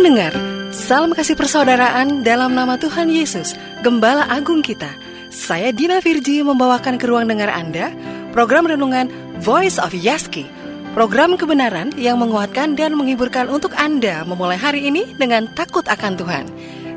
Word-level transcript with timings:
Pendengar, 0.00 0.32
salam 0.72 1.12
kasih 1.12 1.36
persaudaraan 1.36 2.24
dalam 2.24 2.56
nama 2.56 2.80
Tuhan 2.80 3.12
Yesus, 3.12 3.52
Gembala 3.84 4.24
Agung 4.32 4.64
kita. 4.64 4.88
Saya 5.28 5.76
Dina 5.76 6.00
Virji 6.00 6.40
membawakan 6.40 6.96
ke 6.96 7.04
ruang 7.04 7.28
dengar 7.28 7.52
Anda 7.52 7.92
program 8.32 8.64
renungan 8.64 9.12
Voice 9.44 9.76
of 9.76 9.92
Yaski. 9.92 10.48
Program 10.96 11.36
kebenaran 11.36 11.92
yang 12.00 12.16
menguatkan 12.16 12.80
dan 12.80 12.96
menghiburkan 12.96 13.52
untuk 13.52 13.76
Anda 13.76 14.24
memulai 14.24 14.56
hari 14.56 14.88
ini 14.88 15.04
dengan 15.20 15.52
takut 15.52 15.84
akan 15.84 16.16
Tuhan. 16.16 16.44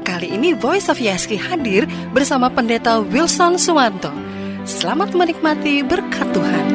Kali 0.07 0.31
ini 0.31 0.55
Voice 0.55 0.88
of 0.88 0.95
Yaski 0.95 1.35
hadir 1.35 1.83
bersama 2.15 2.47
Pendeta 2.47 3.04
Wilson 3.04 3.59
Suwanto. 3.59 4.15
Selamat 4.63 5.11
menikmati 5.11 5.83
berkat 5.83 6.31
Tuhan. 6.31 6.65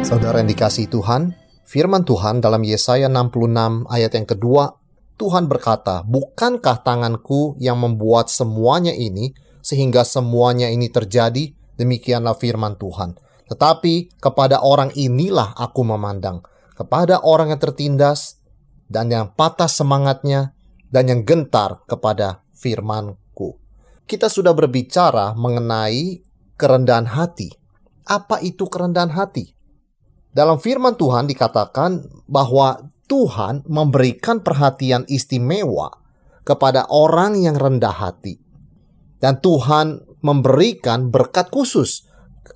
Saudara 0.00 0.40
yang 0.40 0.48
dikasih 0.48 0.88
Tuhan, 0.88 1.36
firman 1.68 2.08
Tuhan 2.08 2.40
dalam 2.40 2.64
Yesaya 2.64 3.12
66 3.12 3.84
ayat 3.92 4.12
yang 4.16 4.24
kedua 4.24 4.80
Tuhan 5.14 5.46
berkata, 5.46 6.02
"Bukankah 6.02 6.82
tanganku 6.82 7.54
yang 7.62 7.78
membuat 7.78 8.30
semuanya 8.30 8.90
ini, 8.90 9.34
sehingga 9.62 10.02
semuanya 10.02 10.70
ini 10.70 10.90
terjadi?" 10.90 11.54
Demikianlah 11.74 12.38
firman 12.38 12.78
Tuhan. 12.78 13.18
Tetapi 13.50 14.18
kepada 14.22 14.62
orang 14.62 14.94
inilah 14.94 15.54
aku 15.58 15.82
memandang, 15.82 16.40
kepada 16.78 17.22
orang 17.22 17.54
yang 17.54 17.60
tertindas 17.60 18.38
dan 18.86 19.10
yang 19.10 19.34
patah 19.34 19.68
semangatnya 19.68 20.54
dan 20.88 21.10
yang 21.10 21.26
gentar 21.26 21.82
kepada 21.90 22.46
firmanku. 22.54 23.58
Kita 24.06 24.30
sudah 24.30 24.54
berbicara 24.54 25.34
mengenai 25.34 26.22
kerendahan 26.54 27.10
hati. 27.10 27.50
Apa 28.06 28.38
itu 28.44 28.68
kerendahan 28.68 29.10
hati? 29.10 29.56
Dalam 30.34 30.58
firman 30.58 30.98
Tuhan 30.98 31.30
dikatakan 31.30 32.04
bahwa 32.26 32.93
Tuhan 33.04 33.68
memberikan 33.68 34.40
perhatian 34.40 35.04
istimewa 35.06 35.92
kepada 36.44 36.88
orang 36.88 37.40
yang 37.40 37.56
rendah 37.56 37.92
hati. 37.92 38.40
Dan 39.20 39.40
Tuhan 39.40 40.04
memberikan 40.20 41.08
berkat 41.08 41.48
khusus, 41.48 42.04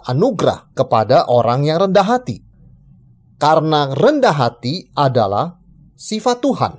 anugerah 0.04 0.72
kepada 0.76 1.28
orang 1.28 1.64
yang 1.64 1.88
rendah 1.88 2.04
hati. 2.04 2.44
Karena 3.40 3.92
rendah 3.92 4.36
hati 4.36 4.92
adalah 4.92 5.56
sifat 5.96 6.36
Tuhan. 6.44 6.74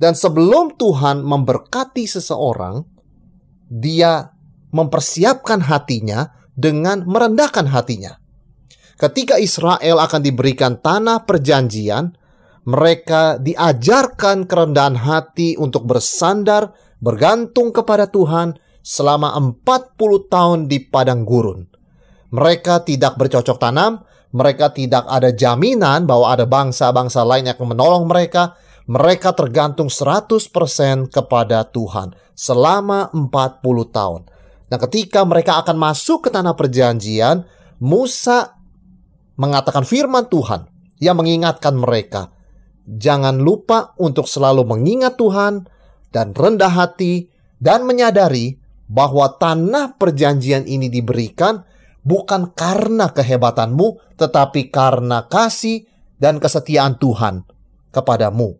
Dan 0.00 0.16
sebelum 0.16 0.74
Tuhan 0.76 1.22
memberkati 1.22 2.04
seseorang, 2.08 2.82
dia 3.68 4.32
mempersiapkan 4.72 5.62
hatinya 5.68 6.32
dengan 6.52 7.04
merendahkan 7.04 7.68
hatinya. 7.70 8.18
Ketika 8.98 9.38
Israel 9.40 9.98
akan 10.02 10.20
diberikan 10.20 10.78
tanah 10.78 11.24
perjanjian, 11.26 12.14
mereka 12.62 13.42
diajarkan 13.42 14.46
kerendahan 14.46 14.94
hati 14.94 15.58
untuk 15.58 15.82
bersandar, 15.82 16.70
bergantung 17.02 17.74
kepada 17.74 18.06
Tuhan 18.06 18.54
selama 18.86 19.34
40 19.34 20.30
tahun 20.30 20.58
di 20.70 20.78
padang 20.86 21.26
gurun. 21.26 21.66
Mereka 22.30 22.86
tidak 22.86 23.18
bercocok 23.18 23.58
tanam, 23.58 24.06
mereka 24.32 24.70
tidak 24.70 25.04
ada 25.10 25.34
jaminan 25.34 26.06
bahwa 26.06 26.32
ada 26.32 26.46
bangsa-bangsa 26.46 27.26
lain 27.26 27.50
yang 27.50 27.58
menolong 27.58 28.06
mereka. 28.06 28.54
Mereka 28.82 29.38
tergantung 29.38 29.86
100% 29.86 30.50
kepada 31.06 31.62
Tuhan 31.70 32.18
selama 32.34 33.14
40 33.14 33.62
tahun. 33.94 34.26
Dan 34.66 34.78
ketika 34.88 35.22
mereka 35.22 35.62
akan 35.62 35.78
masuk 35.78 36.26
ke 36.26 36.28
tanah 36.34 36.58
perjanjian, 36.58 37.46
Musa 37.78 38.58
mengatakan 39.38 39.86
firman 39.86 40.26
Tuhan 40.26 40.66
yang 40.98 41.14
mengingatkan 41.14 41.78
mereka 41.78 42.34
jangan 42.86 43.38
lupa 43.38 43.94
untuk 43.98 44.26
selalu 44.26 44.66
mengingat 44.66 45.18
Tuhan 45.18 45.66
dan 46.10 46.34
rendah 46.36 46.72
hati 46.72 47.30
dan 47.62 47.86
menyadari 47.86 48.58
bahwa 48.90 49.32
tanah 49.38 49.96
perjanjian 49.96 50.68
ini 50.68 50.92
diberikan 50.92 51.64
bukan 52.02 52.52
karena 52.52 53.08
kehebatanmu, 53.14 54.18
tetapi 54.18 54.68
karena 54.68 55.24
kasih 55.30 55.86
dan 56.18 56.42
kesetiaan 56.42 56.98
Tuhan 56.98 57.46
kepadamu. 57.94 58.58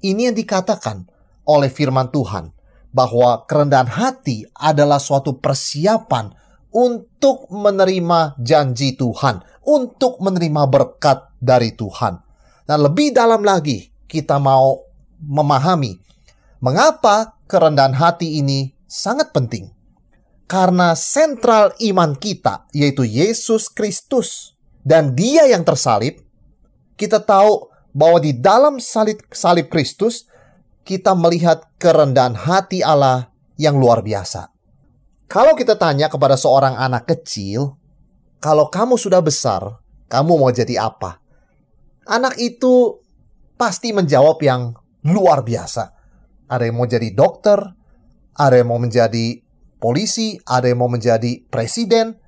Ini 0.00 0.32
yang 0.32 0.36
dikatakan 0.38 1.04
oleh 1.44 1.68
firman 1.68 2.08
Tuhan, 2.08 2.54
bahwa 2.90 3.46
kerendahan 3.46 3.90
hati 3.90 4.46
adalah 4.56 4.98
suatu 4.98 5.38
persiapan 5.38 6.34
untuk 6.70 7.50
menerima 7.50 8.38
janji 8.38 8.94
Tuhan, 8.94 9.42
untuk 9.66 10.18
menerima 10.22 10.62
berkat 10.70 11.34
dari 11.38 11.74
Tuhan. 11.74 12.29
Nah, 12.70 12.78
lebih 12.78 13.10
dalam 13.10 13.42
lagi 13.42 13.90
kita 14.06 14.38
mau 14.38 14.78
memahami 15.18 15.98
mengapa 16.62 17.34
kerendahan 17.50 17.98
hati 17.98 18.38
ini 18.38 18.70
sangat 18.86 19.34
penting. 19.34 19.74
Karena 20.46 20.94
sentral 20.94 21.74
iman 21.82 22.14
kita 22.14 22.70
yaitu 22.70 23.02
Yesus 23.02 23.66
Kristus 23.66 24.54
dan 24.86 25.18
Dia 25.18 25.50
yang 25.50 25.66
tersalib, 25.66 26.22
kita 26.94 27.18
tahu 27.18 27.66
bahwa 27.90 28.22
di 28.22 28.38
dalam 28.38 28.78
salib 28.78 29.18
salib 29.34 29.66
Kristus 29.66 30.30
kita 30.86 31.10
melihat 31.18 31.66
kerendahan 31.74 32.38
hati 32.38 32.86
Allah 32.86 33.34
yang 33.58 33.82
luar 33.82 33.98
biasa. 33.98 34.46
Kalau 35.26 35.58
kita 35.58 35.74
tanya 35.74 36.06
kepada 36.06 36.38
seorang 36.38 36.78
anak 36.78 37.06
kecil, 37.10 37.74
kalau 38.38 38.70
kamu 38.70 38.94
sudah 38.94 39.18
besar, 39.22 39.78
kamu 40.06 40.38
mau 40.38 40.50
jadi 40.54 40.86
apa? 40.86 41.19
Anak 42.10 42.34
itu 42.42 42.98
pasti 43.54 43.94
menjawab 43.94 44.42
yang 44.42 44.74
luar 45.06 45.46
biasa. 45.46 45.94
Ada 46.50 46.66
yang 46.66 46.82
mau 46.82 46.88
jadi 46.90 47.14
dokter, 47.14 47.62
ada 48.34 48.54
yang 48.58 48.74
mau 48.74 48.82
menjadi 48.82 49.38
polisi, 49.78 50.34
ada 50.42 50.66
yang 50.66 50.82
mau 50.82 50.90
menjadi 50.90 51.46
presiden, 51.46 52.18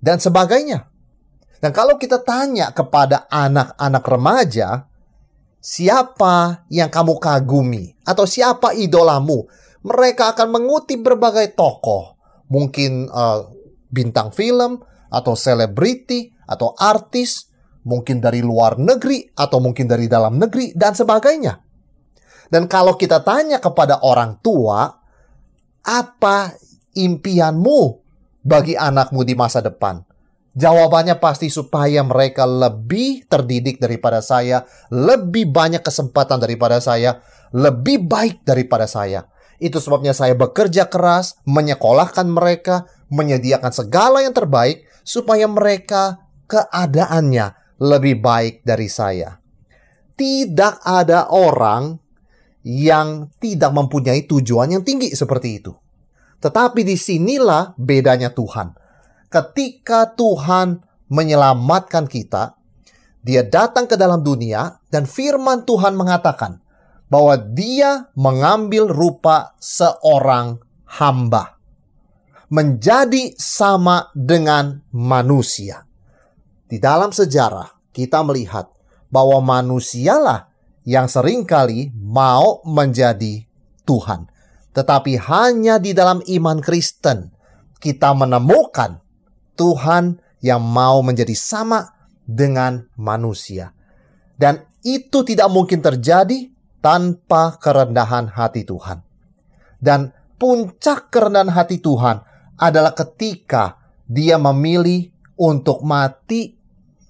dan 0.00 0.16
sebagainya. 0.16 0.88
Dan 1.60 1.70
kalau 1.76 2.00
kita 2.00 2.24
tanya 2.24 2.72
kepada 2.72 3.28
anak-anak 3.28 4.04
remaja, 4.08 4.68
siapa 5.60 6.64
yang 6.72 6.88
kamu 6.88 7.20
kagumi 7.20 7.96
atau 8.06 8.24
siapa 8.24 8.72
idolamu, 8.72 9.44
mereka 9.84 10.32
akan 10.32 10.48
mengutip 10.50 11.04
berbagai 11.04 11.52
tokoh, 11.52 12.16
mungkin 12.48 13.10
uh, 13.12 13.50
bintang 13.92 14.32
film 14.32 14.80
atau 15.12 15.34
selebriti 15.38 16.34
atau 16.46 16.74
artis 16.76 17.50
mungkin 17.86 18.18
dari 18.18 18.42
luar 18.42 18.76
negeri 18.76 19.30
atau 19.38 19.62
mungkin 19.62 19.86
dari 19.86 20.10
dalam 20.10 20.36
negeri 20.42 20.74
dan 20.74 20.92
sebagainya. 20.92 21.62
Dan 22.50 22.66
kalau 22.66 22.98
kita 22.98 23.22
tanya 23.22 23.62
kepada 23.62 24.02
orang 24.02 24.42
tua, 24.42 24.90
apa 25.86 26.36
impianmu 26.98 27.80
bagi 28.42 28.74
anakmu 28.74 29.22
di 29.22 29.34
masa 29.38 29.62
depan? 29.62 30.02
Jawabannya 30.56 31.20
pasti 31.20 31.52
supaya 31.52 32.00
mereka 32.00 32.48
lebih 32.48 33.28
terdidik 33.28 33.76
daripada 33.76 34.24
saya, 34.24 34.64
lebih 34.88 35.52
banyak 35.52 35.84
kesempatan 35.84 36.40
daripada 36.40 36.80
saya, 36.80 37.20
lebih 37.52 38.08
baik 38.08 38.42
daripada 38.42 38.88
saya. 38.88 39.28
Itu 39.60 39.84
sebabnya 39.84 40.16
saya 40.16 40.32
bekerja 40.32 40.88
keras, 40.88 41.36
menyekolahkan 41.44 42.24
mereka, 42.28 42.88
menyediakan 43.12 43.68
segala 43.68 44.24
yang 44.24 44.32
terbaik 44.32 44.88
supaya 45.04 45.44
mereka 45.44 46.24
keadaannya 46.48 47.65
lebih 47.80 48.20
baik 48.20 48.64
dari 48.64 48.88
saya. 48.88 49.36
Tidak 50.16 50.80
ada 50.82 51.28
orang 51.32 51.96
yang 52.66 53.30
tidak 53.38 53.70
mempunyai 53.70 54.26
tujuan 54.26 54.74
yang 54.74 54.82
tinggi 54.82 55.14
seperti 55.14 55.48
itu. 55.62 55.72
Tetapi 56.42 56.82
di 56.82 56.98
sinilah 56.98 57.78
bedanya 57.78 58.34
Tuhan. 58.34 58.74
Ketika 59.30 60.18
Tuhan 60.18 60.82
menyelamatkan 61.06 62.10
kita, 62.10 62.58
dia 63.22 63.42
datang 63.46 63.86
ke 63.86 63.94
dalam 63.94 64.22
dunia 64.22 64.82
dan 64.90 65.06
firman 65.06 65.62
Tuhan 65.62 65.94
mengatakan 65.94 66.58
bahwa 67.06 67.38
dia 67.38 68.10
mengambil 68.18 68.90
rupa 68.90 69.54
seorang 69.62 70.58
hamba. 70.98 71.58
Menjadi 72.50 73.34
sama 73.38 74.10
dengan 74.14 74.82
manusia. 74.94 75.85
Di 76.66 76.82
dalam 76.82 77.14
sejarah, 77.14 77.94
kita 77.94 78.26
melihat 78.26 78.66
bahwa 79.06 79.38
manusialah 79.38 80.50
yang 80.82 81.06
sering 81.06 81.46
kali 81.46 81.94
mau 81.94 82.62
menjadi 82.66 83.46
Tuhan. 83.86 84.26
Tetapi 84.74 85.16
hanya 85.30 85.78
di 85.78 85.96
dalam 85.96 86.20
iman 86.20 86.58
Kristen 86.60 87.32
kita 87.78 88.12
menemukan 88.12 88.98
Tuhan 89.56 90.20
yang 90.42 90.60
mau 90.60 91.00
menjadi 91.00 91.32
sama 91.32 91.96
dengan 92.26 92.84
manusia. 92.98 93.72
Dan 94.36 94.60
itu 94.84 95.24
tidak 95.24 95.48
mungkin 95.48 95.80
terjadi 95.80 96.50
tanpa 96.84 97.56
kerendahan 97.56 98.30
hati 98.30 98.68
Tuhan. 98.68 99.00
Dan 99.80 100.12
puncak 100.36 101.08
kerendahan 101.08 101.50
hati 101.50 101.80
Tuhan 101.80 102.20
adalah 102.60 102.92
ketika 102.92 103.80
dia 104.04 104.36
memilih 104.36 105.08
untuk 105.36 105.84
mati 105.84 106.55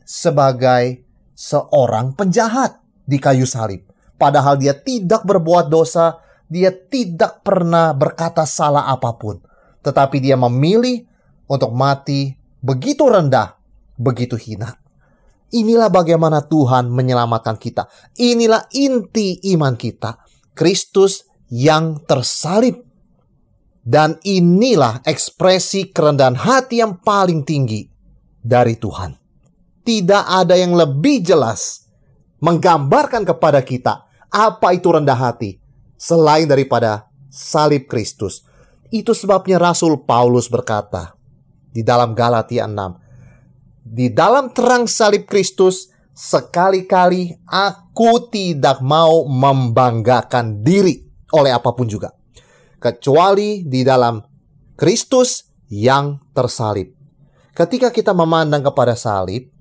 sebagai 0.06 1.02
seorang 1.34 2.14
penjahat 2.14 2.78
di 3.02 3.18
kayu 3.18 3.44
salib. 3.44 3.82
padahal 4.16 4.56
dia 4.56 4.72
tidak 4.72 5.28
berbuat 5.28 5.68
dosa, 5.68 6.16
dia 6.48 6.72
tidak 6.72 7.44
pernah 7.44 7.92
berkata 7.92 8.48
salah 8.48 8.88
apa 8.88 9.12
pun, 9.12 9.36
tetapi 9.84 10.24
dia 10.24 10.40
memilih 10.40 11.04
untuk 11.50 11.76
mati 11.76 12.32
begitu 12.64 13.04
rendah, 13.04 13.60
begitu 14.00 14.40
hina. 14.40 14.72
Inilah 15.54 15.92
bagaimana 15.92 16.42
Tuhan 16.42 16.90
menyelamatkan 16.90 17.54
kita. 17.60 17.86
Inilah 18.18 18.66
inti 18.74 19.38
iman 19.54 19.78
kita. 19.78 20.18
Kristus 20.58 21.22
yang 21.52 22.02
tersalib. 22.02 22.82
Dan 23.86 24.18
inilah 24.26 25.06
ekspresi 25.06 25.94
kerendahan 25.94 26.34
hati 26.34 26.82
yang 26.82 26.98
paling 26.98 27.46
tinggi 27.46 27.86
dari 28.42 28.74
Tuhan. 28.74 29.25
Tidak 29.86 30.24
ada 30.26 30.58
yang 30.58 30.74
lebih 30.74 31.22
jelas 31.22 31.86
menggambarkan 32.42 33.22
kepada 33.22 33.62
kita 33.62 34.02
apa 34.26 34.74
itu 34.74 34.90
rendah 34.90 35.14
hati 35.14 35.62
selain 35.94 36.50
daripada 36.50 37.06
salib 37.30 37.86
Kristus. 37.86 38.42
Itu 38.90 39.14
sebabnya 39.14 39.62
Rasul 39.62 40.02
Paulus 40.02 40.50
berkata 40.50 41.14
di 41.70 41.86
dalam 41.86 42.18
Galatia 42.18 42.66
6, 42.66 43.86
di 43.86 44.10
dalam 44.10 44.50
terang 44.50 44.90
salib 44.90 45.26
Kristus, 45.26 45.90
sekali-kali 46.10 47.34
aku 47.46 48.30
tidak 48.30 48.82
mau 48.82 49.26
membanggakan 49.26 50.62
diri 50.62 51.02
oleh 51.34 51.50
apa 51.50 51.74
pun 51.74 51.86
juga, 51.90 52.14
kecuali 52.78 53.66
di 53.66 53.82
dalam 53.82 54.22
Kristus 54.78 55.46
yang 55.70 56.18
tersalib. 56.30 56.94
Ketika 57.56 57.88
kita 57.90 58.12
memandang 58.12 58.62
kepada 58.62 58.92
salib, 58.94 59.55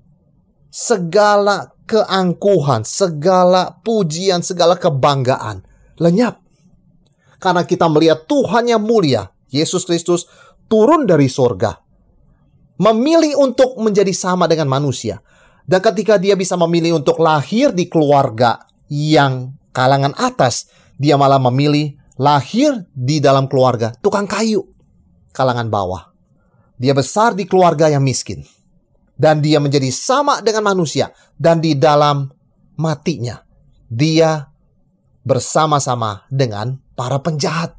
segala 0.76 1.72
keangkuhan, 1.88 2.84
segala 2.84 3.80
pujian, 3.80 4.44
segala 4.44 4.76
kebanggaan 4.76 5.64
lenyap. 5.96 6.36
Karena 7.40 7.64
kita 7.64 7.88
melihat 7.88 8.28
Tuhan 8.28 8.68
yang 8.68 8.84
mulia, 8.84 9.32
Yesus 9.48 9.88
Kristus 9.88 10.28
turun 10.68 11.08
dari 11.08 11.32
sorga 11.32 11.80
memilih 12.76 13.40
untuk 13.40 13.80
menjadi 13.80 14.12
sama 14.12 14.44
dengan 14.44 14.68
manusia. 14.68 15.24
Dan 15.64 15.80
ketika 15.80 16.20
dia 16.20 16.36
bisa 16.36 16.60
memilih 16.60 17.00
untuk 17.00 17.18
lahir 17.24 17.72
di 17.72 17.88
keluarga 17.88 18.60
yang 18.92 19.56
kalangan 19.72 20.12
atas, 20.20 20.68
dia 21.00 21.16
malah 21.16 21.40
memilih 21.40 21.96
lahir 22.20 22.84
di 22.92 23.18
dalam 23.18 23.48
keluarga 23.48 23.96
tukang 24.04 24.28
kayu, 24.28 24.62
kalangan 25.32 25.72
bawah. 25.72 26.12
Dia 26.76 26.92
besar 26.92 27.32
di 27.32 27.48
keluarga 27.48 27.88
yang 27.88 28.04
miskin. 28.04 28.44
Dan 29.16 29.40
dia 29.40 29.56
menjadi 29.58 29.88
sama 29.88 30.44
dengan 30.44 30.76
manusia. 30.76 31.08
Dan 31.32 31.64
di 31.64 31.72
dalam 31.76 32.28
matinya, 32.76 33.40
dia 33.88 34.44
bersama-sama 35.24 36.28
dengan 36.28 36.76
para 36.94 37.18
penjahat. 37.18 37.74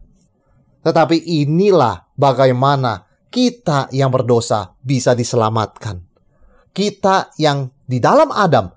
Tetapi 0.81 1.45
inilah 1.45 2.11
bagaimana 2.17 3.07
kita 3.31 3.91
yang 3.93 4.09
berdosa 4.09 4.75
bisa 4.81 5.13
diselamatkan. 5.13 5.99
Kita 6.71 7.33
yang 7.41 7.69
di 7.87 7.97
dalam 7.97 8.29
Adam 8.29 8.69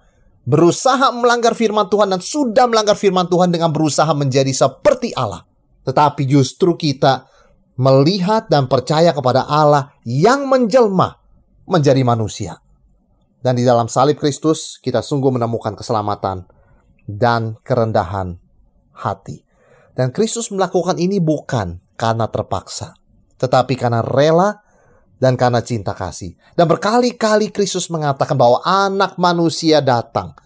berusaha 0.48 1.12
melanggar 1.12 1.52
firman 1.54 1.86
Tuhan 1.86 2.10
dan 2.10 2.20
sudah 2.24 2.64
melanggar 2.66 2.96
firman 2.96 3.28
Tuhan 3.28 3.52
dengan 3.52 3.70
berusaha 3.70 4.08
menjadi 4.16 4.50
seperti 4.50 5.12
Allah. 5.14 5.44
Tetapi 5.84 6.22
justru 6.26 6.74
kita 6.74 7.28
melihat 7.80 8.48
dan 8.50 8.66
percaya 8.66 9.14
kepada 9.14 9.46
Allah 9.46 9.94
yang 10.04 10.48
menjelma 10.48 11.19
menjadi 11.70 12.02
manusia. 12.02 12.58
Dan 13.40 13.56
di 13.56 13.64
dalam 13.64 13.88
salib 13.88 14.20
Kristus 14.20 14.76
kita 14.82 15.00
sungguh 15.00 15.32
menemukan 15.32 15.72
keselamatan 15.78 16.44
dan 17.08 17.56
kerendahan 17.64 18.36
hati. 18.92 19.46
Dan 19.96 20.12
Kristus 20.12 20.52
melakukan 20.52 21.00
ini 21.00 21.22
bukan 21.22 21.80
karena 21.96 22.28
terpaksa 22.28 23.00
tetapi 23.40 23.72
karena 23.80 24.04
rela 24.04 24.60
dan 25.16 25.40
karena 25.40 25.64
cinta 25.64 25.96
kasih. 25.96 26.36
Dan 26.52 26.68
berkali-kali 26.68 27.48
Kristus 27.48 27.88
mengatakan 27.88 28.36
bahwa 28.36 28.60
anak 28.60 29.16
manusia 29.16 29.80
datang 29.80 30.36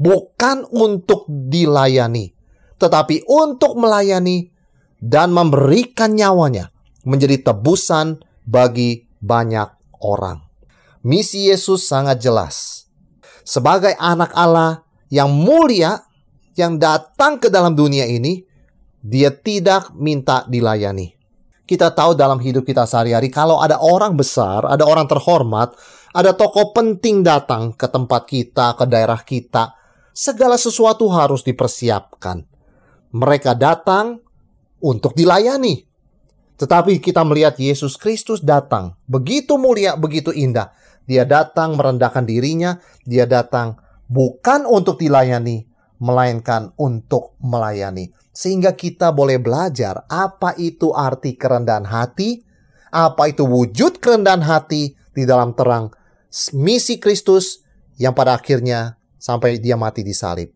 bukan 0.00 0.64
untuk 0.72 1.28
dilayani, 1.28 2.32
tetapi 2.80 3.28
untuk 3.28 3.76
melayani 3.76 4.48
dan 4.96 5.36
memberikan 5.36 6.16
nyawanya 6.16 6.72
menjadi 7.04 7.44
tebusan 7.52 8.24
bagi 8.48 9.04
banyak 9.20 9.68
orang. 10.00 10.49
Misi 11.00 11.48
Yesus 11.48 11.88
sangat 11.88 12.20
jelas. 12.20 12.86
Sebagai 13.44 13.96
anak 13.96 14.36
Allah 14.36 14.84
yang 15.08 15.32
mulia 15.32 16.04
yang 16.54 16.76
datang 16.76 17.40
ke 17.40 17.48
dalam 17.48 17.72
dunia 17.72 18.04
ini, 18.04 18.44
dia 19.00 19.32
tidak 19.32 19.96
minta 19.96 20.44
dilayani 20.44 21.20
kita 21.70 21.94
tahu 21.94 22.18
dalam 22.18 22.42
hidup 22.42 22.66
kita 22.66 22.82
sehari-hari 22.82 23.30
kalau 23.30 23.62
ada 23.62 23.78
orang 23.78 24.18
besar, 24.18 24.66
ada 24.66 24.82
orang 24.82 25.06
terhormat, 25.06 25.70
ada 26.10 26.34
tokoh 26.34 26.74
penting 26.74 27.22
datang 27.22 27.70
ke 27.78 27.86
tempat 27.86 28.26
kita, 28.26 28.74
ke 28.74 28.90
daerah 28.90 29.22
kita, 29.22 29.78
segala 30.10 30.58
sesuatu 30.58 31.06
harus 31.14 31.46
dipersiapkan. 31.46 32.42
Mereka 33.14 33.54
datang 33.54 34.18
untuk 34.82 35.14
dilayani. 35.14 35.86
Tetapi 36.58 36.98
kita 36.98 37.22
melihat 37.22 37.54
Yesus 37.54 37.94
Kristus 37.94 38.42
datang, 38.42 38.98
begitu 39.06 39.54
mulia, 39.54 39.94
begitu 39.94 40.34
indah. 40.34 40.74
Dia 41.10 41.26
datang 41.26 41.74
merendahkan 41.74 42.22
dirinya, 42.22 42.78
dia 43.02 43.26
datang 43.26 43.74
bukan 44.06 44.62
untuk 44.62 45.02
dilayani, 45.02 45.66
melainkan 45.98 46.70
untuk 46.78 47.34
melayani 47.42 48.14
sehingga 48.30 48.72
kita 48.78 49.10
boleh 49.10 49.42
belajar 49.42 50.06
apa 50.06 50.54
itu 50.56 50.94
arti 50.94 51.34
kerendahan 51.34 51.86
hati, 51.86 52.40
apa 52.88 53.30
itu 53.30 53.44
wujud 53.44 53.98
kerendahan 53.98 54.42
hati 54.42 54.94
di 55.12 55.22
dalam 55.26 55.52
terang 55.54 55.90
misi 56.54 57.02
Kristus 57.02 57.66
yang 57.98 58.14
pada 58.14 58.38
akhirnya 58.38 58.96
sampai 59.18 59.58
dia 59.58 59.74
mati 59.74 60.06
di 60.06 60.14
salib. 60.14 60.48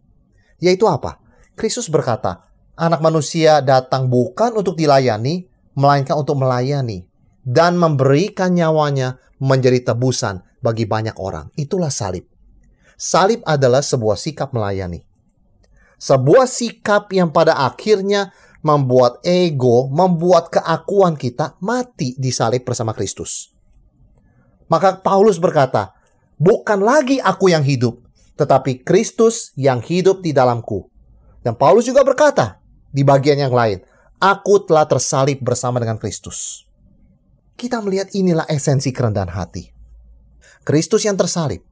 Yaitu 0.62 0.86
apa? 0.86 1.20
Kristus 1.58 1.90
berkata, 1.90 2.46
anak 2.78 3.02
manusia 3.02 3.60
datang 3.60 4.08
bukan 4.08 4.54
untuk 4.54 4.78
dilayani, 4.78 5.44
melainkan 5.74 6.16
untuk 6.16 6.38
melayani 6.40 7.04
dan 7.44 7.76
memberikan 7.76 8.54
nyawanya 8.54 9.20
menjadi 9.44 9.92
tebusan 9.92 10.40
bagi 10.64 10.88
banyak 10.88 11.20
orang. 11.20 11.52
Itulah 11.60 11.92
salib. 11.92 12.24
Salib 12.96 13.44
adalah 13.44 13.84
sebuah 13.84 14.16
sikap 14.16 14.56
melayani. 14.56 15.04
Sebuah 16.00 16.48
sikap 16.48 17.12
yang 17.12 17.28
pada 17.28 17.60
akhirnya 17.60 18.32
membuat 18.64 19.20
ego, 19.20 19.92
membuat 19.92 20.48
keakuan 20.48 21.20
kita 21.20 21.60
mati 21.60 22.16
di 22.16 22.32
salib 22.32 22.64
bersama 22.64 22.96
Kristus. 22.96 23.52
Maka 24.72 25.04
Paulus 25.04 25.36
berkata, 25.36 25.92
bukan 26.40 26.80
lagi 26.80 27.20
aku 27.20 27.52
yang 27.52 27.60
hidup, 27.60 28.00
tetapi 28.40 28.80
Kristus 28.80 29.52
yang 29.60 29.84
hidup 29.84 30.24
di 30.24 30.32
dalamku. 30.32 30.88
Dan 31.44 31.60
Paulus 31.60 31.84
juga 31.84 32.00
berkata 32.00 32.64
di 32.88 33.04
bagian 33.04 33.36
yang 33.36 33.52
lain, 33.52 33.84
aku 34.16 34.64
telah 34.64 34.88
tersalib 34.88 35.44
bersama 35.44 35.76
dengan 35.76 36.00
Kristus. 36.00 36.64
Kita 37.54 37.78
melihat 37.80 38.10
inilah 38.12 38.46
esensi 38.50 38.90
kerendahan 38.90 39.30
hati. 39.30 39.70
Kristus 40.64 41.06
yang 41.06 41.14
tersalib 41.14 41.62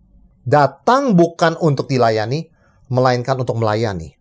datang 0.46 1.14
bukan 1.18 1.58
untuk 1.58 1.88
dilayani, 1.88 2.50
melainkan 2.92 3.40
untuk 3.40 3.56
melayani. 3.58 4.14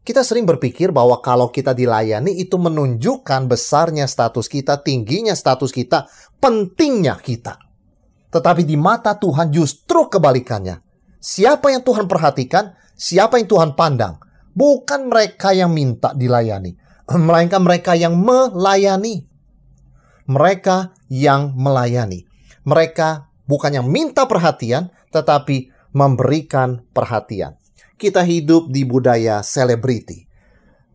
Kita 0.00 0.24
sering 0.24 0.48
berpikir 0.48 0.90
bahwa 0.90 1.20
kalau 1.20 1.52
kita 1.52 1.76
dilayani 1.76 2.40
itu 2.40 2.56
menunjukkan 2.56 3.46
besarnya 3.46 4.08
status 4.08 4.48
kita, 4.48 4.80
tingginya 4.80 5.36
status 5.36 5.70
kita, 5.70 6.08
pentingnya 6.40 7.20
kita. 7.20 7.60
Tetapi 8.32 8.64
di 8.64 8.74
mata 8.74 9.14
Tuhan 9.14 9.52
justru 9.54 10.08
kebalikannya. 10.08 10.80
Siapa 11.20 11.68
yang 11.70 11.84
Tuhan 11.84 12.08
perhatikan, 12.08 12.72
siapa 12.96 13.36
yang 13.36 13.46
Tuhan 13.46 13.70
pandang, 13.76 14.16
bukan 14.56 15.12
mereka 15.12 15.52
yang 15.52 15.70
minta 15.70 16.16
dilayani, 16.16 16.74
melainkan 17.06 17.60
mereka 17.60 17.92
yang 17.94 18.16
melayani. 18.16 19.29
Mereka 20.30 20.94
yang 21.10 21.58
melayani. 21.58 22.22
Mereka 22.62 23.26
bukan 23.50 23.82
yang 23.82 23.86
minta 23.90 24.30
perhatian, 24.30 24.94
tetapi 25.10 25.74
memberikan 25.90 26.86
perhatian 26.94 27.58
kita 28.00 28.24
hidup 28.24 28.72
di 28.72 28.88
budaya 28.88 29.44
selebriti. 29.44 30.24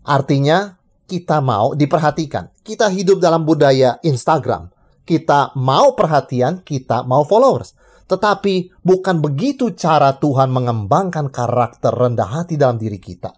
Artinya, 0.10 0.74
kita 1.06 1.38
mau 1.38 1.78
diperhatikan. 1.78 2.50
Kita 2.66 2.90
hidup 2.90 3.22
dalam 3.22 3.46
budaya 3.46 4.02
Instagram. 4.02 4.74
Kita 5.06 5.54
mau 5.54 5.94
perhatian, 5.94 6.66
kita 6.66 7.06
mau 7.06 7.22
followers. 7.22 7.78
Tetapi 8.10 8.82
bukan 8.82 9.22
begitu 9.22 9.78
cara 9.78 10.18
Tuhan 10.18 10.50
mengembangkan 10.50 11.30
karakter 11.30 11.94
rendah 11.94 12.42
hati 12.42 12.58
dalam 12.58 12.82
diri 12.82 12.98
kita. 12.98 13.30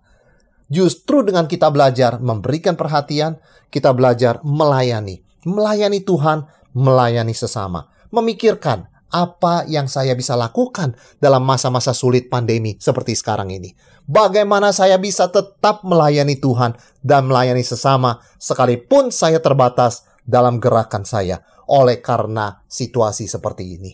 Justru 0.72 1.28
dengan 1.28 1.48
kita 1.48 1.68
belajar 1.68 2.24
memberikan 2.24 2.80
perhatian, 2.80 3.36
kita 3.68 3.92
belajar 3.92 4.40
melayani. 4.48 5.27
Melayani 5.46 6.02
Tuhan, 6.02 6.48
melayani 6.74 7.36
sesama. 7.36 7.92
Memikirkan 8.10 8.88
apa 9.08 9.64
yang 9.68 9.88
saya 9.88 10.12
bisa 10.16 10.36
lakukan 10.36 10.96
dalam 11.24 11.44
masa-masa 11.48 11.96
sulit 11.96 12.28
pandemi 12.28 12.76
seperti 12.80 13.16
sekarang 13.16 13.52
ini. 13.52 13.72
Bagaimana 14.08 14.72
saya 14.72 15.00
bisa 15.00 15.32
tetap 15.32 15.84
melayani 15.84 16.40
Tuhan 16.40 16.76
dan 17.04 17.28
melayani 17.28 17.64
sesama 17.64 18.24
sekalipun 18.40 19.12
saya 19.12 19.40
terbatas 19.44 20.08
dalam 20.28 20.60
gerakan 20.60 21.08
saya 21.08 21.44
oleh 21.68 22.00
karena 22.00 22.64
situasi 22.68 23.28
seperti 23.28 23.64
ini. 23.80 23.92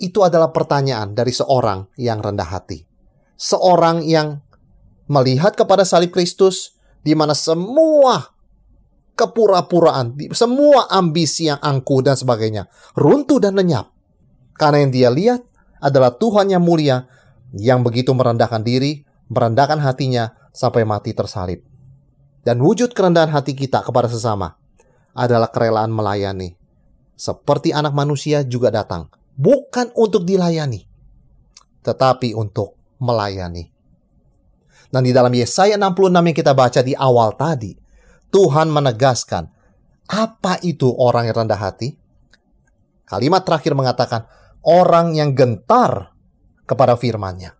Itu 0.00 0.24
adalah 0.24 0.50
pertanyaan 0.50 1.12
dari 1.12 1.32
seorang 1.32 1.92
yang 2.00 2.20
rendah 2.20 2.48
hati. 2.48 2.84
Seorang 3.36 4.04
yang 4.04 4.40
melihat 5.08 5.56
kepada 5.56 5.84
salib 5.84 6.12
Kristus 6.12 6.76
di 7.04 7.12
mana 7.12 7.36
semua 7.36 8.31
kepura-puraan, 9.14 10.16
semua 10.32 10.88
ambisi 10.88 11.48
yang 11.48 11.60
angkuh 11.60 12.00
dan 12.00 12.16
sebagainya 12.16 12.68
runtuh 12.96 13.38
dan 13.38 13.56
lenyap. 13.56 13.92
Karena 14.56 14.84
yang 14.84 14.92
dia 14.92 15.10
lihat 15.10 15.40
adalah 15.82 16.14
Tuhan 16.14 16.52
yang 16.52 16.62
mulia 16.62 17.08
yang 17.52 17.84
begitu 17.84 18.16
merendahkan 18.16 18.64
diri, 18.64 19.04
merendahkan 19.28 19.80
hatinya 19.80 20.32
sampai 20.52 20.84
mati 20.88 21.12
tersalib. 21.12 21.64
Dan 22.42 22.58
wujud 22.58 22.90
kerendahan 22.96 23.30
hati 23.30 23.54
kita 23.54 23.84
kepada 23.84 24.08
sesama 24.10 24.56
adalah 25.14 25.52
kerelaan 25.52 25.92
melayani. 25.92 26.58
Seperti 27.14 27.70
anak 27.70 27.94
manusia 27.94 28.42
juga 28.42 28.72
datang, 28.72 29.06
bukan 29.36 29.94
untuk 29.94 30.26
dilayani, 30.26 30.82
tetapi 31.84 32.34
untuk 32.34 32.74
melayani. 32.98 33.70
Dan 34.92 35.06
di 35.06 35.12
dalam 35.14 35.30
Yesaya 35.32 35.78
66 35.78 36.12
yang 36.12 36.36
kita 36.36 36.52
baca 36.52 36.80
di 36.82 36.92
awal 36.98 37.32
tadi, 37.38 37.72
Tuhan 38.32 38.72
menegaskan, 38.72 39.52
apa 40.08 40.56
itu 40.64 40.88
orang 40.88 41.28
yang 41.28 41.44
rendah 41.44 41.60
hati? 41.60 41.92
Kalimat 43.04 43.44
terakhir 43.44 43.76
mengatakan, 43.76 44.24
orang 44.64 45.12
yang 45.12 45.36
gentar 45.36 46.16
kepada 46.64 46.96
firman-Nya. 46.96 47.52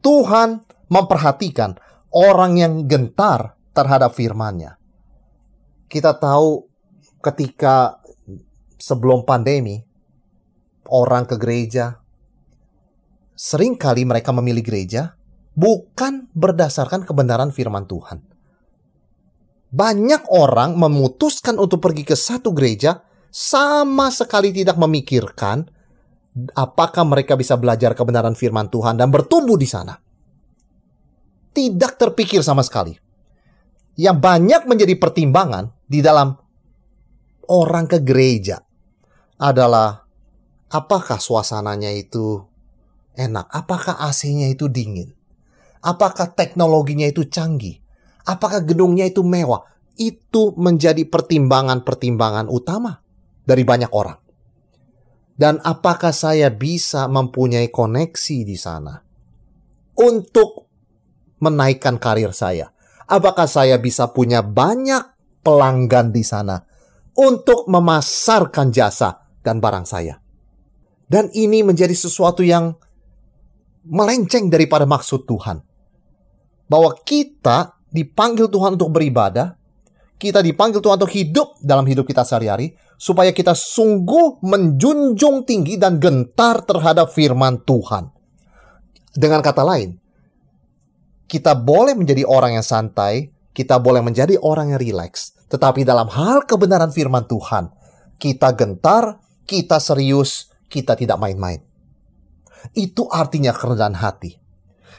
Tuhan 0.00 0.64
memperhatikan 0.88 1.76
orang 2.16 2.56
yang 2.56 2.88
gentar 2.88 3.60
terhadap 3.76 4.16
firman-Nya. 4.16 4.80
Kita 5.84 6.16
tahu 6.16 6.64
ketika 7.20 8.00
sebelum 8.80 9.28
pandemi, 9.28 9.84
orang 10.88 11.28
ke 11.28 11.36
gereja, 11.36 12.00
sering 13.36 13.76
kali 13.76 14.08
mereka 14.08 14.32
memilih 14.32 14.64
gereja 14.64 15.12
bukan 15.52 16.32
berdasarkan 16.32 17.04
kebenaran 17.04 17.52
firman 17.52 17.84
Tuhan 17.84 18.35
banyak 19.70 20.30
orang 20.30 20.78
memutuskan 20.78 21.58
untuk 21.58 21.82
pergi 21.82 22.06
ke 22.06 22.16
satu 22.16 22.54
gereja 22.54 23.02
sama 23.32 24.08
sekali 24.08 24.54
tidak 24.54 24.78
memikirkan 24.78 25.66
apakah 26.52 27.04
mereka 27.04 27.34
bisa 27.34 27.56
belajar 27.56 27.96
kebenaran 27.96 28.36
firman 28.36 28.68
Tuhan 28.68 29.00
dan 29.00 29.08
bertumbuh 29.08 29.56
di 29.56 29.68
sana. 29.68 29.96
Tidak 31.56 31.92
terpikir 31.96 32.44
sama 32.44 32.60
sekali. 32.60 32.92
Yang 33.96 34.16
banyak 34.20 34.62
menjadi 34.68 34.94
pertimbangan 35.00 35.72
di 35.88 36.04
dalam 36.04 36.36
orang 37.48 37.88
ke 37.88 38.04
gereja 38.04 38.60
adalah 39.40 40.04
apakah 40.68 41.16
suasananya 41.16 41.96
itu 41.96 42.44
enak, 43.16 43.48
apakah 43.48 43.96
AC-nya 44.04 44.52
itu 44.52 44.68
dingin, 44.68 45.16
apakah 45.80 46.36
teknologinya 46.36 47.08
itu 47.08 47.24
canggih, 47.24 47.80
Apakah 48.26 48.66
gedungnya 48.66 49.06
itu 49.06 49.22
mewah? 49.22 49.62
Itu 49.94 50.52
menjadi 50.58 51.06
pertimbangan-pertimbangan 51.08 52.50
utama 52.50 53.00
dari 53.46 53.62
banyak 53.62 53.90
orang. 53.94 54.18
Dan 55.36 55.60
apakah 55.62 56.10
saya 56.10 56.48
bisa 56.50 57.06
mempunyai 57.06 57.68
koneksi 57.68 58.38
di 58.42 58.56
sana 58.56 58.96
untuk 60.00 60.66
menaikkan 61.38 62.00
karir 62.00 62.32
saya? 62.32 62.72
Apakah 63.06 63.46
saya 63.46 63.78
bisa 63.78 64.10
punya 64.10 64.42
banyak 64.42 65.04
pelanggan 65.44 66.10
di 66.10 66.24
sana 66.26 66.58
untuk 67.14 67.68
memasarkan 67.70 68.72
jasa 68.74 69.28
dan 69.44 69.62
barang 69.62 69.86
saya? 69.86 70.18
Dan 71.06 71.30
ini 71.36 71.62
menjadi 71.62 71.94
sesuatu 71.94 72.42
yang 72.42 72.74
melenceng 73.86 74.50
daripada 74.50 74.88
maksud 74.88 75.22
Tuhan. 75.28 75.62
Bahwa 76.66 76.90
kita 77.06 77.75
dipanggil 77.90 78.50
Tuhan 78.50 78.78
untuk 78.78 78.92
beribadah, 78.92 79.54
kita 80.16 80.40
dipanggil 80.40 80.80
Tuhan 80.80 80.96
untuk 80.96 81.12
hidup 81.12 81.60
dalam 81.60 81.84
hidup 81.84 82.08
kita 82.08 82.24
sehari-hari, 82.24 82.72
supaya 82.96 83.30
kita 83.36 83.52
sungguh 83.52 84.40
menjunjung 84.40 85.44
tinggi 85.44 85.76
dan 85.76 86.00
gentar 86.00 86.64
terhadap 86.64 87.12
firman 87.12 87.60
Tuhan. 87.68 88.08
Dengan 89.12 89.44
kata 89.44 89.64
lain, 89.64 89.96
kita 91.28 91.52
boleh 91.56 91.92
menjadi 91.92 92.24
orang 92.24 92.56
yang 92.56 92.64
santai, 92.64 93.32
kita 93.52 93.76
boleh 93.80 94.00
menjadi 94.00 94.40
orang 94.40 94.72
yang 94.72 94.80
rileks, 94.80 95.36
tetapi 95.52 95.84
dalam 95.84 96.08
hal 96.08 96.44
kebenaran 96.44 96.92
firman 96.92 97.24
Tuhan, 97.28 97.72
kita 98.16 98.56
gentar, 98.56 99.20
kita 99.44 99.76
serius, 99.80 100.48
kita 100.68 100.96
tidak 100.96 101.20
main-main. 101.20 101.60
Itu 102.72 103.06
artinya 103.08 103.52
kerendahan 103.54 103.96
hati. 104.00 104.36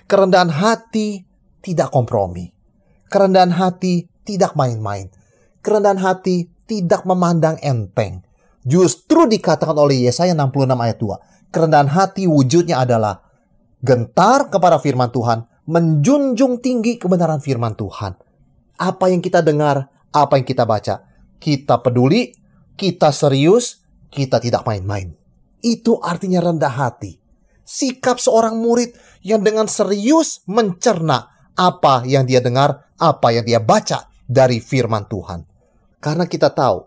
Kerendahan 0.08 0.54
hati 0.54 1.26
tidak 1.60 1.92
kompromi. 1.92 2.57
Kerendahan 3.08 3.56
hati 3.56 4.12
tidak 4.28 4.54
main-main. 4.60 5.08
Kerendahan 5.64 6.00
hati 6.00 6.52
tidak 6.68 7.08
memandang 7.08 7.56
enteng. 7.64 8.24
Justru 8.68 9.32
dikatakan 9.32 9.80
oleh 9.80 10.12
Yesaya 10.12 10.36
66 10.36 10.76
ayat 10.76 10.98
2. 11.00 11.56
Kerendahan 11.56 11.88
hati 11.88 12.28
wujudnya 12.28 12.84
adalah 12.84 13.24
gentar 13.80 14.52
kepada 14.52 14.76
firman 14.84 15.08
Tuhan, 15.08 15.48
menjunjung 15.72 16.60
tinggi 16.60 17.00
kebenaran 17.00 17.40
firman 17.40 17.80
Tuhan. 17.80 18.20
Apa 18.76 19.08
yang 19.08 19.24
kita 19.24 19.40
dengar, 19.40 19.88
apa 20.12 20.36
yang 20.36 20.44
kita 20.44 20.68
baca, 20.68 21.08
kita 21.40 21.80
peduli, 21.80 22.36
kita 22.76 23.16
serius, 23.16 23.88
kita 24.12 24.44
tidak 24.44 24.68
main-main. 24.68 25.16
Itu 25.64 26.04
artinya 26.04 26.44
rendah 26.44 26.76
hati. 26.76 27.16
Sikap 27.68 28.20
seorang 28.20 28.60
murid 28.60 28.96
yang 29.24 29.44
dengan 29.44 29.68
serius 29.68 30.44
mencerna 30.48 31.37
apa 31.58 32.06
yang 32.06 32.24
dia 32.30 32.40
dengar, 32.40 32.94
apa 33.02 33.34
yang 33.34 33.44
dia 33.44 33.58
baca 33.58 34.06
dari 34.30 34.62
firman 34.62 35.10
Tuhan. 35.10 35.42
Karena 35.98 36.30
kita 36.30 36.54
tahu 36.54 36.86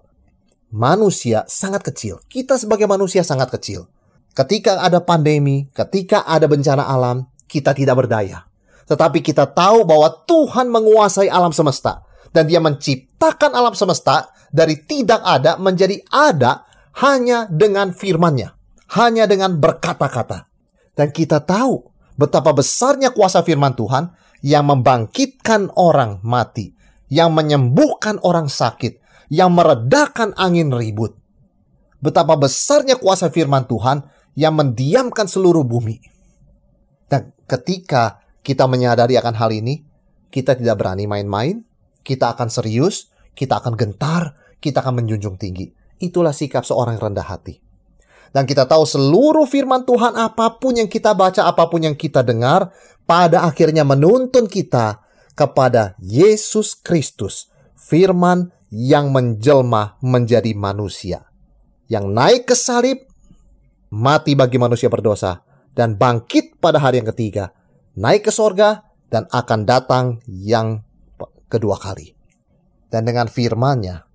manusia 0.71 1.43
sangat 1.51 1.83
kecil. 1.91 2.23
Kita 2.31 2.55
sebagai 2.55 2.87
manusia 2.87 3.27
sangat 3.27 3.51
kecil. 3.51 3.91
Ketika 4.31 4.79
ada 4.79 5.03
pandemi, 5.03 5.67
ketika 5.75 6.23
ada 6.23 6.47
bencana 6.47 6.87
alam, 6.87 7.27
kita 7.51 7.75
tidak 7.75 8.07
berdaya. 8.07 8.47
Tetapi 8.87 9.19
kita 9.23 9.51
tahu 9.51 9.83
bahwa 9.83 10.23
Tuhan 10.27 10.71
menguasai 10.71 11.27
alam 11.27 11.51
semesta 11.51 12.07
dan 12.31 12.47
dia 12.47 12.63
menciptakan 12.63 13.51
alam 13.55 13.75
semesta 13.75 14.31
dari 14.55 14.79
tidak 14.87 15.23
ada 15.23 15.59
menjadi 15.59 15.99
ada 16.11 16.67
hanya 17.03 17.47
dengan 17.51 17.91
firman-Nya, 17.95 18.55
hanya 18.99 19.27
dengan 19.27 19.59
berkata-kata. 19.59 20.47
Dan 20.95 21.15
kita 21.15 21.43
tahu 21.43 21.87
betapa 22.19 22.51
besarnya 22.55 23.15
kuasa 23.15 23.43
firman 23.47 23.75
Tuhan 23.79 24.11
yang 24.41 24.69
membangkitkan 24.69 25.73
orang 25.77 26.21
mati, 26.25 26.73
yang 27.13 27.33
menyembuhkan 27.37 28.21
orang 28.25 28.49
sakit, 28.49 29.01
yang 29.29 29.53
meredakan 29.53 30.33
angin 30.37 30.73
ribut. 30.73 31.17
Betapa 32.01 32.37
besarnya 32.41 32.97
kuasa 32.97 33.29
firman 33.29 33.69
Tuhan 33.69 34.09
yang 34.35 34.57
mendiamkan 34.57 35.29
seluruh 35.29 35.63
bumi. 35.69 36.01
Dan 37.05 37.37
ketika 37.45 38.25
kita 38.41 38.65
menyadari 38.65 39.21
akan 39.21 39.37
hal 39.37 39.53
ini, 39.53 39.85
kita 40.33 40.57
tidak 40.57 40.81
berani 40.81 41.05
main-main, 41.05 41.61
kita 42.01 42.33
akan 42.33 42.49
serius, 42.49 43.13
kita 43.37 43.61
akan 43.61 43.77
gentar, 43.77 44.39
kita 44.63 44.81
akan 44.81 45.05
menjunjung 45.05 45.37
tinggi. 45.37 45.69
Itulah 46.01 46.33
sikap 46.33 46.65
seorang 46.65 46.97
rendah 46.97 47.29
hati. 47.29 47.70
Dan 48.31 48.47
kita 48.47 48.63
tahu 48.67 48.87
seluruh 48.87 49.43
firman 49.47 49.83
Tuhan 49.83 50.15
apa 50.15 50.55
pun 50.63 50.79
yang 50.79 50.87
kita 50.87 51.11
baca, 51.19 51.51
apa 51.51 51.67
pun 51.67 51.83
yang 51.83 51.99
kita 51.99 52.23
dengar, 52.23 52.71
pada 53.03 53.43
akhirnya 53.43 53.83
menuntun 53.83 54.47
kita 54.47 55.03
kepada 55.35 55.99
Yesus 55.99 56.79
Kristus, 56.79 57.51
firman 57.75 58.55
yang 58.71 59.11
menjelma 59.11 59.99
menjadi 59.99 60.55
manusia. 60.55 61.27
Yang 61.91 62.07
naik 62.07 62.43
ke 62.47 62.55
salib, 62.55 62.99
mati 63.91 64.39
bagi 64.39 64.63
manusia 64.63 64.87
berdosa, 64.87 65.43
dan 65.75 65.99
bangkit 65.99 66.63
pada 66.63 66.79
hari 66.79 67.03
yang 67.03 67.11
ketiga, 67.11 67.51
naik 67.99 68.31
ke 68.31 68.33
sorga, 68.33 68.87
dan 69.11 69.27
akan 69.27 69.67
datang 69.67 70.23
yang 70.31 70.87
kedua 71.51 71.83
kali. 71.83 72.15
Dan 72.87 73.11
dengan 73.11 73.27
firman-Nya, 73.27 74.07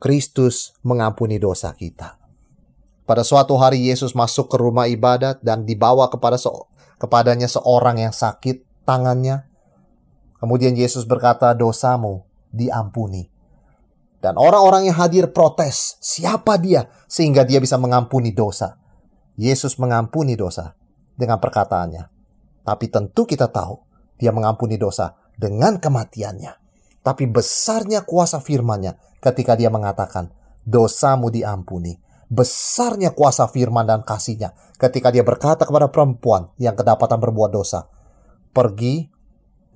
Kristus 0.00 0.72
mengampuni 0.80 1.36
dosa 1.36 1.76
kita. 1.76 2.21
Pada 3.02 3.26
suatu 3.26 3.58
hari 3.58 3.90
Yesus 3.90 4.14
masuk 4.14 4.46
ke 4.46 4.56
rumah 4.56 4.86
ibadat 4.86 5.42
dan 5.42 5.66
dibawa 5.66 6.06
kepada 6.06 6.38
se 6.38 6.48
kepadanya 7.02 7.50
seorang 7.50 7.98
yang 7.98 8.14
sakit 8.14 8.86
tangannya. 8.86 9.50
Kemudian 10.38 10.78
Yesus 10.78 11.02
berkata, 11.02 11.50
"Dosamu 11.54 12.22
diampuni." 12.54 13.26
Dan 14.22 14.38
orang-orang 14.38 14.86
yang 14.86 14.96
hadir 15.02 15.34
protes, 15.34 15.98
siapa 15.98 16.54
dia 16.54 16.86
sehingga 17.10 17.42
dia 17.42 17.58
bisa 17.58 17.74
mengampuni 17.74 18.30
dosa. 18.30 18.78
Yesus 19.34 19.82
mengampuni 19.82 20.38
dosa 20.38 20.78
dengan 21.18 21.42
perkataannya. 21.42 22.06
Tapi 22.62 22.86
tentu 22.86 23.26
kita 23.26 23.50
tahu 23.50 23.82
dia 24.22 24.30
mengampuni 24.30 24.78
dosa 24.78 25.18
dengan 25.34 25.82
kematiannya. 25.82 26.54
Tapi 27.02 27.26
besarnya 27.26 28.06
kuasa 28.06 28.38
firman-Nya 28.38 28.94
ketika 29.18 29.58
dia 29.58 29.74
mengatakan, 29.74 30.30
dosamu 30.62 31.34
diampuni. 31.34 31.98
Besarnya 32.32 33.12
kuasa 33.12 33.44
firman 33.44 33.84
dan 33.84 34.00
kasihnya 34.00 34.56
ketika 34.80 35.12
dia 35.12 35.20
berkata 35.20 35.68
kepada 35.68 35.92
perempuan 35.92 36.48
yang 36.56 36.72
kedapatan 36.72 37.20
berbuat 37.20 37.52
dosa, 37.52 37.84
pergi 38.56 39.04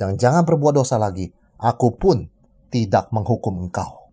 dan 0.00 0.16
jangan 0.16 0.48
berbuat 0.48 0.80
dosa 0.80 0.96
lagi, 0.96 1.28
aku 1.60 2.00
pun 2.00 2.24
tidak 2.72 3.12
menghukum 3.12 3.60
engkau. 3.60 4.08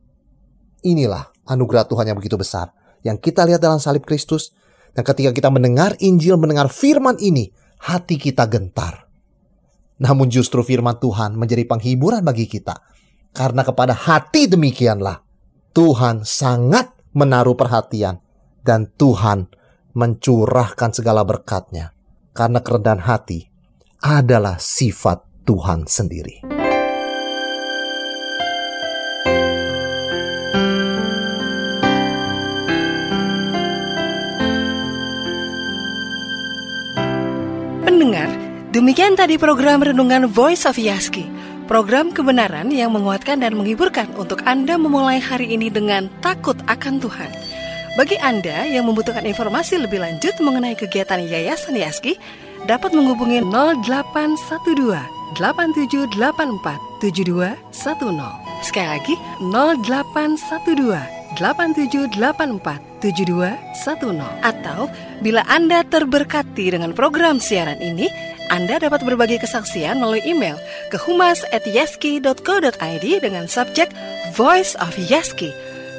Inilah 0.83 1.31
anugerah 1.47 1.87
Tuhan 1.87 2.11
yang 2.11 2.19
begitu 2.19 2.35
besar 2.35 2.75
yang 3.03 3.19
kita 3.19 3.43
lihat 3.47 3.59
dalam 3.59 3.79
salib 3.79 4.03
Kristus 4.07 4.55
dan 4.95 5.03
ketika 5.03 5.35
kita 5.35 5.51
mendengar 5.51 5.95
Injil, 5.99 6.39
mendengar 6.39 6.71
firman 6.71 7.19
ini, 7.19 7.51
hati 7.83 8.15
kita 8.15 8.47
gentar. 8.47 9.11
Namun 9.99 10.31
justru 10.31 10.63
firman 10.63 10.99
Tuhan 10.99 11.35
menjadi 11.35 11.67
penghiburan 11.67 12.23
bagi 12.23 12.47
kita. 12.47 12.79
Karena 13.33 13.65
kepada 13.65 13.97
hati 13.97 14.45
demikianlah 14.45 15.19
Tuhan 15.73 16.21
sangat 16.21 16.93
menaruh 17.17 17.57
perhatian 17.57 18.22
dan 18.63 18.89
Tuhan 18.95 19.51
mencurahkan 19.93 20.91
segala 20.95 21.21
berkatnya. 21.27 21.93
Karena 22.33 22.65
kerendahan 22.65 23.03
hati 23.05 23.45
adalah 24.01 24.57
sifat 24.57 25.45
Tuhan 25.45 25.85
sendiri. 25.85 26.63
Demikian 38.73 39.13
tadi 39.13 39.37
program 39.37 39.85
Renungan 39.85 40.25
Voice 40.33 40.65
of 40.65 40.81
Yaski. 40.81 41.29
Program 41.69 42.09
kebenaran 42.09 42.73
yang 42.73 42.89
menguatkan 42.89 43.37
dan 43.37 43.53
menghiburkan 43.53 44.09
untuk 44.17 44.41
Anda 44.49 44.81
memulai 44.81 45.21
hari 45.21 45.53
ini 45.53 45.69
dengan 45.69 46.09
takut 46.25 46.57
akan 46.65 46.97
Tuhan. 46.97 47.52
Bagi 47.93 48.17
Anda 48.17 48.65
yang 48.65 48.89
membutuhkan 48.89 49.21
informasi 49.21 49.77
lebih 49.77 50.01
lanjut 50.01 50.33
mengenai 50.41 50.73
kegiatan 50.73 51.21
Yayasan 51.21 51.77
Yaski, 51.77 52.17
dapat 52.65 52.89
menghubungi 52.89 53.45
0812 53.45 54.97
8784 55.37 56.09
7210. 56.09 58.65
Sekali 58.65 58.89
lagi 58.97 59.13
0812 59.45 61.37
8784 61.37 62.81
7210 63.05 63.61
atau 64.41 64.89
bila 65.21 65.45
Anda 65.45 65.85
terberkati 65.85 66.73
dengan 66.73 66.97
program 66.97 67.37
siaran 67.37 67.77
ini 67.77 68.09
anda 68.51 68.75
dapat 68.75 69.07
berbagi 69.07 69.39
kesaksian 69.39 70.03
melalui 70.03 70.19
email 70.27 70.59
ke 70.91 70.99
humas@yaski.co.id 70.99 73.05
dengan 73.23 73.47
subjek 73.47 73.87
Voice 74.35 74.75
of 74.77 74.93
Yaski. 74.99 75.62